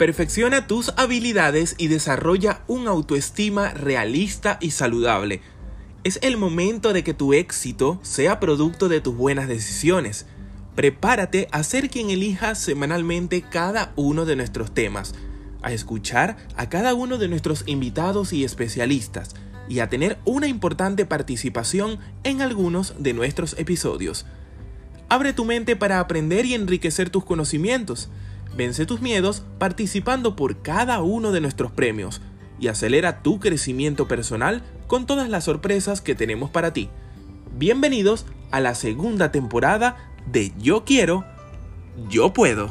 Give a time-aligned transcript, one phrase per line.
[0.00, 5.42] Perfecciona tus habilidades y desarrolla un autoestima realista y saludable.
[6.04, 10.24] Es el momento de que tu éxito sea producto de tus buenas decisiones.
[10.74, 15.14] Prepárate a ser quien elija semanalmente cada uno de nuestros temas,
[15.60, 19.34] a escuchar a cada uno de nuestros invitados y especialistas
[19.68, 24.24] y a tener una importante participación en algunos de nuestros episodios.
[25.10, 28.08] Abre tu mente para aprender y enriquecer tus conocimientos.
[28.56, 32.20] Vence tus miedos participando por cada uno de nuestros premios
[32.58, 36.90] y acelera tu crecimiento personal con todas las sorpresas que tenemos para ti.
[37.56, 41.24] Bienvenidos a la segunda temporada de Yo quiero,
[42.08, 42.70] yo puedo.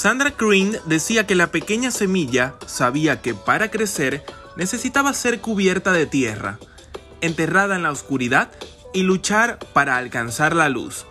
[0.00, 4.24] Sandra Green decía que la pequeña semilla sabía que para crecer
[4.56, 6.58] necesitaba ser cubierta de tierra,
[7.20, 8.50] enterrada en la oscuridad
[8.94, 11.04] y luchar para alcanzar la luz.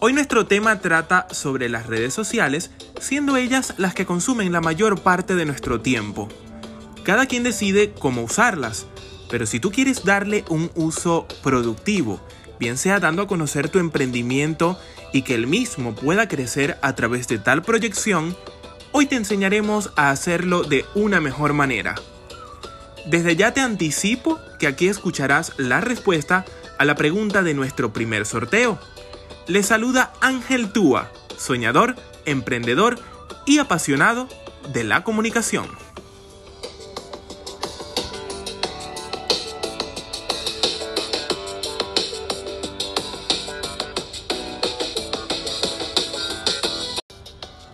[0.00, 5.00] Hoy nuestro tema trata sobre las redes sociales, siendo ellas las que consumen la mayor
[5.02, 6.28] parte de nuestro tiempo.
[7.04, 8.86] Cada quien decide cómo usarlas,
[9.30, 12.20] pero si tú quieres darle un uso productivo,
[12.58, 14.76] bien sea dando a conocer tu emprendimiento
[15.12, 18.36] y que el mismo pueda crecer a través de tal proyección,
[18.92, 21.94] hoy te enseñaremos a hacerlo de una mejor manera.
[23.06, 26.44] Desde ya te anticipo que aquí escucharás la respuesta
[26.78, 28.78] a la pregunta de nuestro primer sorteo.
[29.46, 32.98] Le saluda Ángel Túa, soñador, emprendedor
[33.44, 34.28] y apasionado
[34.72, 35.81] de la comunicación.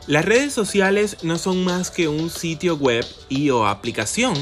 [0.08, 4.32] Las redes sociales no son más que un sitio web y o aplicación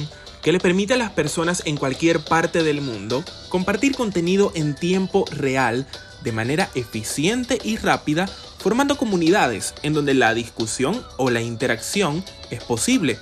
[0.40, 5.24] que le permite a las personas en cualquier parte del mundo compartir contenido en tiempo
[5.32, 5.84] real
[6.22, 8.28] de manera eficiente y rápida,
[8.58, 13.18] formando comunidades en donde la discusión o la interacción es posible.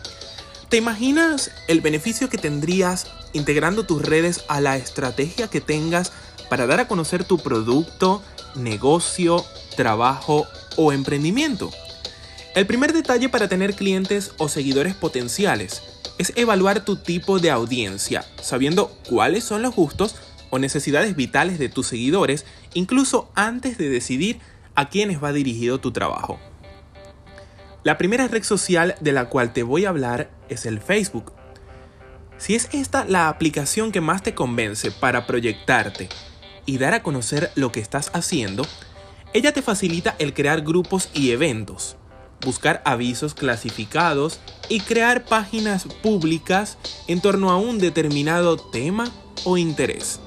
[0.69, 6.13] ¿Te imaginas el beneficio que tendrías integrando tus redes a la estrategia que tengas
[6.51, 8.23] para dar a conocer tu producto,
[8.55, 9.43] negocio,
[9.77, 10.47] trabajo
[10.77, 11.71] o emprendimiento?
[12.55, 15.83] El primer detalle para tener clientes o seguidores potenciales
[16.19, 20.15] es evaluar tu tipo de audiencia, sabiendo cuáles son los gustos
[20.51, 24.39] o necesidades vitales de tus seguidores, incluso antes de decidir
[24.77, 26.39] a quiénes va dirigido tu trabajo.
[27.83, 31.33] La primera red social de la cual te voy a hablar es el Facebook.
[32.39, 36.09] Si es esta la aplicación que más te convence para proyectarte
[36.67, 38.65] y dar a conocer lo que estás haciendo,
[39.33, 41.97] ella te facilita el crear grupos y eventos
[42.45, 44.39] buscar avisos clasificados
[44.69, 46.79] y crear páginas públicas
[47.09, 49.11] en torno a un determinado tema
[49.45, 50.21] o interés.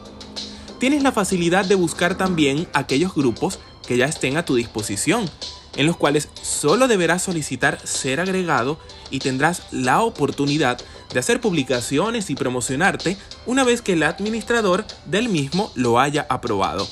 [0.80, 5.28] Tienes la facilidad de buscar también aquellos grupos que ya estén a tu disposición,
[5.76, 8.80] en los cuales solo deberás solicitar ser agregado
[9.10, 10.80] y tendrás la oportunidad
[11.14, 16.88] de hacer publicaciones y promocionarte una vez que el administrador del mismo lo haya aprobado.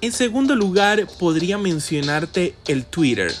[0.00, 3.32] En segundo lugar, podría mencionarte el Twitter,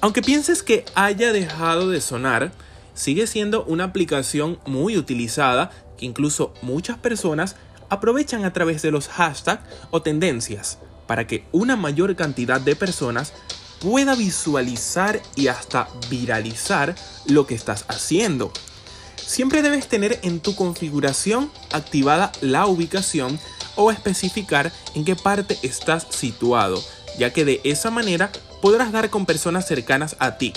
[0.00, 2.52] aunque pienses que haya dejado de sonar,
[2.94, 7.56] sigue siendo una aplicación muy utilizada que incluso muchas personas
[7.90, 13.32] aprovechan a través de los hashtags o tendencias para que una mayor cantidad de personas
[13.80, 16.94] pueda visualizar y hasta viralizar
[17.26, 18.52] lo que estás haciendo.
[19.16, 23.38] Siempre debes tener en tu configuración activada la ubicación
[23.76, 26.82] o especificar en qué parte estás situado,
[27.18, 30.52] ya que de esa manera podrás dar con personas cercanas a ti.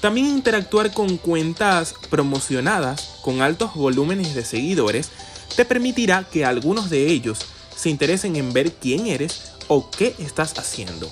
[0.00, 5.10] También interactuar con cuentas promocionadas con altos volúmenes de seguidores
[5.56, 7.38] te permitirá que algunos de ellos
[7.74, 11.10] se interesen en ver quién eres o qué estás haciendo.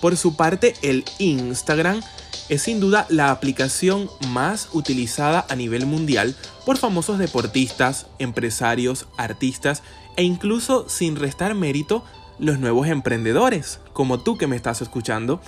[0.00, 2.02] Por su parte, el Instagram
[2.48, 9.82] es sin duda la aplicación más utilizada a nivel mundial por famosos deportistas, empresarios, artistas
[10.16, 12.04] e incluso sin restar mérito
[12.38, 15.40] los nuevos emprendedores, como tú que me estás escuchando,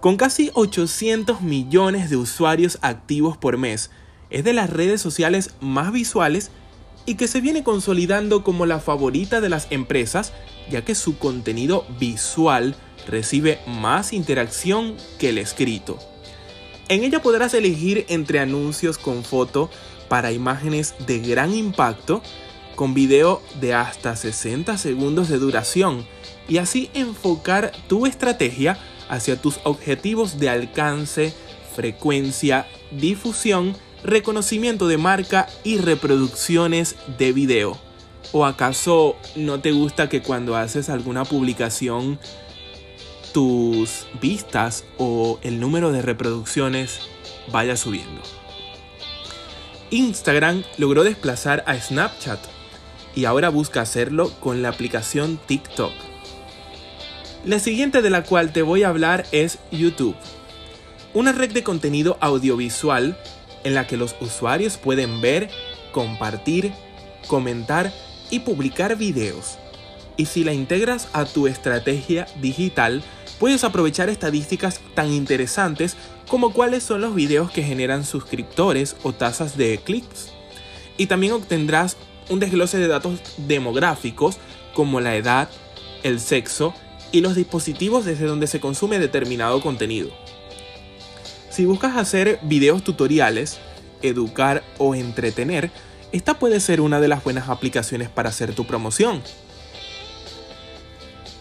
[0.00, 3.90] con casi 800 millones de usuarios activos por mes.
[4.30, 6.50] Es de las redes sociales más visuales
[7.06, 10.32] y que se viene consolidando como la favorita de las empresas,
[10.70, 12.76] ya que su contenido visual
[13.06, 15.98] recibe más interacción que el escrito.
[16.88, 19.70] En ella podrás elegir entre anuncios con foto
[20.08, 22.22] para imágenes de gran impacto
[22.74, 26.06] con video de hasta 60 segundos de duración
[26.48, 28.78] y así enfocar tu estrategia
[29.08, 31.34] hacia tus objetivos de alcance,
[31.74, 37.78] frecuencia, difusión, reconocimiento de marca y reproducciones de video.
[38.32, 42.18] ¿O acaso no te gusta que cuando haces alguna publicación
[43.32, 47.00] tus vistas o el número de reproducciones
[47.50, 48.22] vaya subiendo?
[49.90, 52.51] Instagram logró desplazar a Snapchat
[53.14, 55.92] y ahora busca hacerlo con la aplicación TikTok.
[57.44, 60.16] La siguiente de la cual te voy a hablar es YouTube,
[61.14, 63.18] una red de contenido audiovisual
[63.64, 65.50] en la que los usuarios pueden ver,
[65.92, 66.72] compartir,
[67.26, 67.92] comentar
[68.30, 69.58] y publicar videos.
[70.16, 73.02] Y si la integras a tu estrategia digital,
[73.38, 75.96] puedes aprovechar estadísticas tan interesantes
[76.28, 80.32] como cuáles son los videos que generan suscriptores o tasas de clics.
[80.96, 81.96] Y también obtendrás
[82.28, 84.38] un desglose de datos demográficos
[84.74, 85.48] como la edad,
[86.02, 86.74] el sexo
[87.12, 90.10] y los dispositivos desde donde se consume determinado contenido.
[91.50, 93.58] Si buscas hacer videos tutoriales,
[94.00, 95.70] educar o entretener,
[96.12, 99.22] esta puede ser una de las buenas aplicaciones para hacer tu promoción.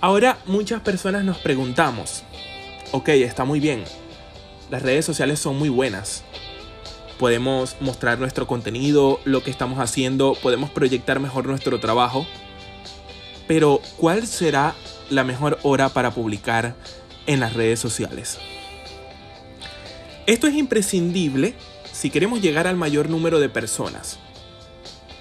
[0.02, 2.24] Ahora muchas personas nos preguntamos,
[2.92, 3.84] ok, está muy bien,
[4.70, 6.24] las redes sociales son muy buenas,
[7.22, 12.26] podemos mostrar nuestro contenido, lo que estamos haciendo, podemos proyectar mejor nuestro trabajo,
[13.48, 14.74] pero ¿cuál será
[15.12, 16.74] la mejor hora para publicar
[17.28, 18.40] en las redes sociales?
[20.26, 21.54] Esto es imprescindible
[21.92, 24.18] si queremos llegar al mayor número de personas.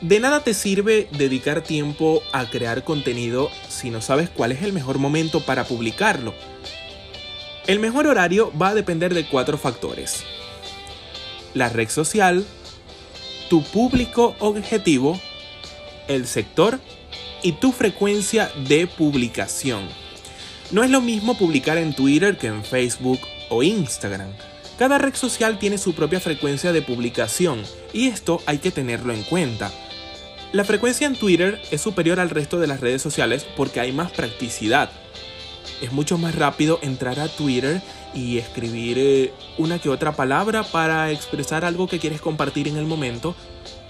[0.00, 4.73] De nada te sirve dedicar tiempo a crear contenido si no sabes cuál es el
[4.73, 6.32] mejor momento para publicarlo.
[7.67, 10.25] El mejor horario va a depender de cuatro factores.
[11.55, 12.44] La red social,
[13.49, 15.20] tu público objetivo,
[16.06, 16.79] el sector
[17.43, 19.88] y tu frecuencia de publicación.
[20.70, 24.31] No es lo mismo publicar en Twitter que en Facebook o Instagram.
[24.79, 27.62] Cada red social tiene su propia frecuencia de publicación
[27.93, 29.70] y esto hay que tenerlo en cuenta.
[30.52, 34.11] La frecuencia en Twitter es superior al resto de las redes sociales porque hay más
[34.12, 34.91] practicidad.
[35.80, 37.80] Es mucho más rápido entrar a Twitter
[38.14, 42.86] y escribir eh, una que otra palabra para expresar algo que quieres compartir en el
[42.86, 43.34] momento.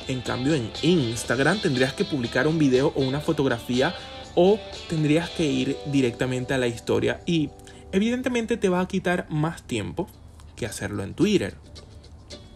[0.06, 3.94] En cambio en Instagram tendrías que publicar un video o una fotografía
[4.34, 4.58] o
[4.88, 7.50] tendrías que ir directamente a la historia y
[7.92, 10.08] evidentemente te va a quitar más tiempo
[10.56, 11.56] que hacerlo en Twitter.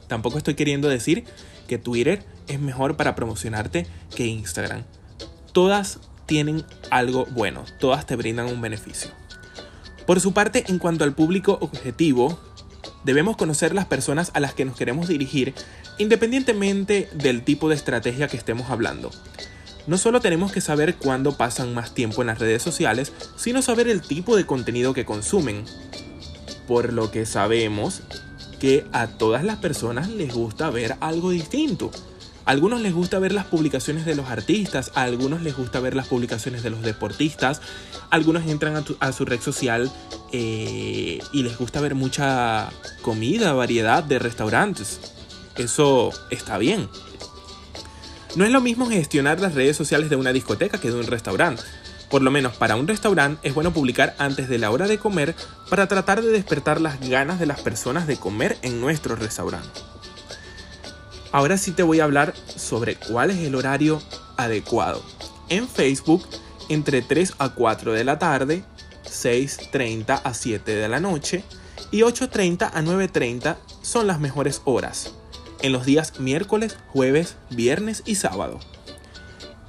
[0.06, 1.24] Tampoco estoy queriendo decir
[1.66, 4.84] que Twitter es mejor para promocionarte que Instagram.
[5.52, 9.10] Todas tienen algo bueno, todas te brindan un beneficio.
[10.06, 12.38] Por su parte, en cuanto al público objetivo,
[13.04, 15.54] debemos conocer las personas a las que nos queremos dirigir
[15.98, 19.10] independientemente del tipo de estrategia que estemos hablando.
[19.86, 23.88] No solo tenemos que saber cuándo pasan más tiempo en las redes sociales, sino saber
[23.88, 25.64] el tipo de contenido que consumen.
[26.66, 28.00] Por lo que sabemos
[28.58, 31.90] que a todas las personas les gusta ver algo distinto.
[32.46, 35.96] A algunos les gusta ver las publicaciones de los artistas, a algunos les gusta ver
[35.96, 37.62] las publicaciones de los deportistas,
[38.10, 39.90] algunos entran a, su red social
[40.32, 42.70] eh, y les gusta ver mucha
[43.00, 45.00] comida, variedad de restaurantes.
[45.56, 46.88] Eso está bien.
[48.36, 51.62] No es lo mismo gestionar las redes sociales de una discoteca que de un restaurante.
[52.10, 55.34] Por lo menos para un restaurante es bueno publicar antes de la hora de comer
[55.70, 59.80] para tratar de despertar las ganas de las personas de comer en nuestro restaurante.
[61.34, 64.00] Ahora sí te voy a hablar sobre cuál es el horario
[64.36, 65.02] adecuado.
[65.48, 66.24] En Facebook,
[66.68, 68.62] entre 3 a 4 de la tarde,
[69.04, 71.42] 6.30 a 7 de la noche
[71.90, 75.12] y 8.30 a 9.30 son las mejores horas.
[75.60, 78.60] En los días miércoles, jueves, viernes y sábado.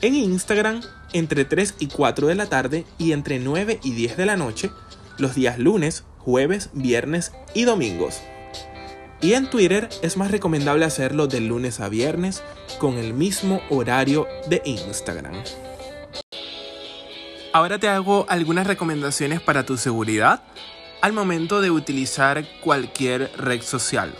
[0.01, 4.25] En Instagram, entre 3 y 4 de la tarde y entre 9 y 10 de
[4.27, 4.69] la noche,
[5.17, 8.21] los días lunes, jueves, viernes y domingos.
[9.21, 12.43] Y en Twitter es más recomendable hacerlo de lunes a viernes
[12.79, 15.35] con el mismo horario de Instagram.
[17.53, 20.43] Ahora te hago algunas recomendaciones para tu seguridad
[21.01, 24.13] al momento de utilizar cualquier red social.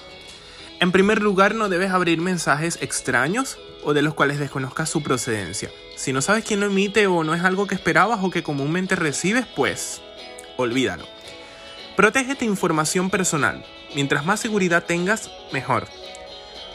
[0.80, 5.70] En primer lugar, no debes abrir mensajes extraños o de los cuales desconozcas su procedencia.
[5.96, 8.96] Si no sabes quién lo emite o no es algo que esperabas o que comúnmente
[8.96, 10.02] recibes, pues
[10.58, 11.06] olvídalo.
[11.96, 13.66] Protege tu información personal.
[13.96, 15.88] Mientras más seguridad tengas, mejor.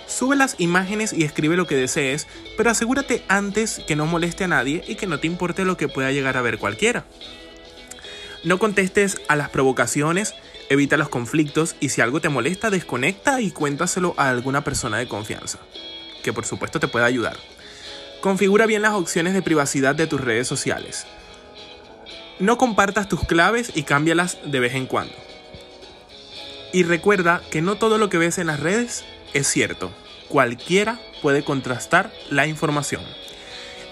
[0.06, 4.48] Sube las imágenes y escribe lo que desees, pero asegúrate antes que no moleste a
[4.48, 7.04] nadie y que no te importe lo que pueda llegar a ver cualquiera.
[8.42, 10.34] No contestes a las provocaciones,
[10.70, 15.06] evita los conflictos y si algo te molesta, desconecta y cuéntaselo a alguna persona de
[15.06, 15.58] confianza,
[16.24, 17.36] que por supuesto te pueda ayudar.
[18.22, 21.06] Configura bien las opciones de privacidad de tus redes sociales.
[22.38, 25.29] No compartas tus claves y cámbialas de vez en cuando.
[26.72, 29.90] Y recuerda que no todo lo que ves en las redes es cierto.
[30.28, 33.02] Cualquiera puede contrastar la información.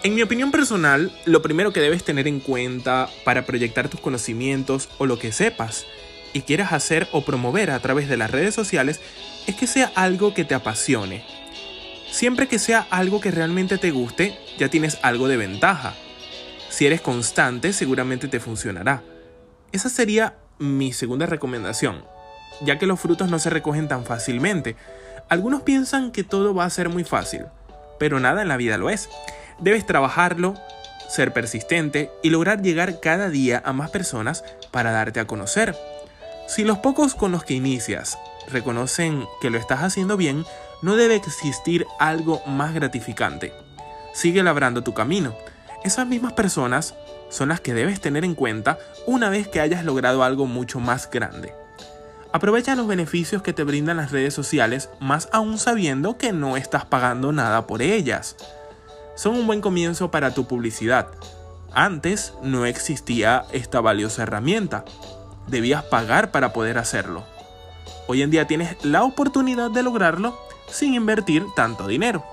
[0.04, 4.88] En mi opinión personal, lo primero que debes tener en cuenta para proyectar tus conocimientos
[4.98, 5.86] o lo que sepas
[6.32, 9.00] y quieras hacer o promover a través de las redes sociales
[9.48, 11.24] es que sea algo que te apasione.
[12.12, 15.94] Siempre que sea algo que realmente te guste, ya tienes algo de ventaja.
[16.68, 19.02] Si eres constante, seguramente te funcionará.
[19.72, 22.04] Esa sería mi segunda recomendación,
[22.60, 24.76] ya que los frutos no se recogen tan fácilmente.
[25.28, 27.46] Algunos piensan que todo va a ser muy fácil,
[27.98, 29.08] pero nada en la vida lo es.
[29.58, 30.54] Debes trabajarlo,
[31.08, 35.76] ser persistente y lograr llegar cada día a más personas para darte a conocer.
[36.46, 40.44] Si los pocos con los que inicias reconocen que lo estás haciendo bien,
[40.80, 43.52] no debe existir algo más gratificante.
[44.12, 45.34] Sigue labrando tu camino.
[45.84, 46.94] Esas mismas personas
[47.30, 51.10] son las que debes tener en cuenta una vez que hayas logrado algo mucho más
[51.10, 51.52] grande.
[52.38, 56.84] Aprovecha los beneficios que te brindan las redes sociales, más aún sabiendo que no estás
[56.84, 58.36] pagando nada por ellas
[59.18, 61.08] son un buen comienzo para tu publicidad.
[61.72, 64.84] Antes no existía esta valiosa herramienta.
[65.48, 67.24] Debías pagar para poder hacerlo.
[68.06, 72.24] Hoy en día tienes la oportunidad de lograrlo sin invertir tanto dinero.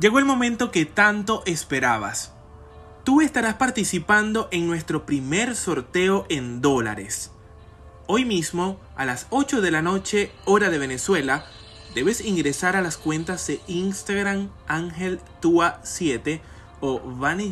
[0.00, 2.32] Llegó el momento que tanto esperabas
[3.04, 7.30] tú estarás participando en nuestro primer sorteo en dólares.
[8.06, 11.44] Hoy mismo, a las 8 de la noche, hora de Venezuela,
[11.94, 16.40] debes ingresar a las cuentas de Instagram Ángel Tua 7
[16.80, 17.50] o Vani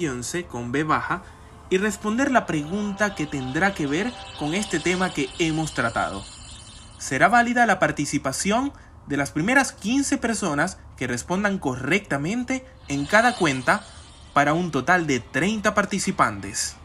[0.48, 1.22] con B baja
[1.70, 6.24] y responder la pregunta que tendrá que ver con este tema que hemos tratado.
[6.98, 8.72] Será válida la participación
[9.06, 13.84] de las primeras 15 personas que respondan correctamente en cada cuenta
[14.32, 16.76] para un total de 30 participantes.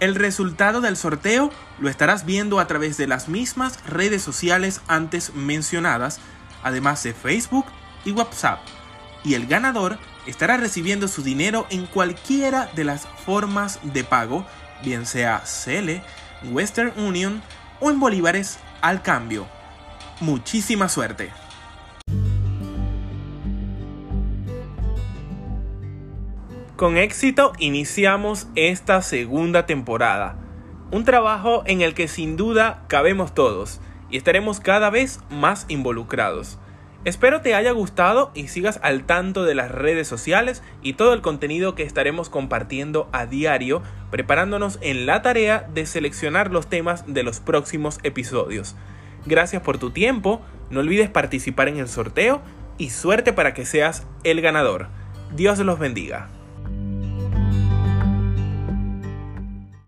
[0.00, 5.32] El resultado del sorteo lo estarás viendo a través de las mismas redes sociales antes
[5.34, 6.18] mencionadas,
[6.64, 7.66] además de Facebook
[8.04, 8.58] y WhatsApp.
[9.22, 14.46] Y el ganador estará recibiendo su dinero en cualquiera de las formas de pago,
[14.84, 16.02] bien sea CELE,
[16.50, 17.42] Western Union
[17.80, 19.46] o en bolívares al cambio.
[20.20, 21.30] Muchísima suerte.
[26.76, 30.36] Con éxito iniciamos esta segunda temporada.
[30.90, 36.58] Un trabajo en el que sin duda cabemos todos y estaremos cada vez más involucrados.
[37.04, 41.20] Espero te haya gustado y sigas al tanto de las redes sociales y todo el
[41.20, 43.82] contenido que estaremos compartiendo a diario,
[44.12, 48.76] preparándonos en la tarea de seleccionar los temas de los próximos episodios.
[49.26, 52.40] Gracias por tu tiempo, no olvides participar en el sorteo
[52.78, 54.86] y suerte para que seas el ganador.
[55.34, 56.28] Dios los bendiga.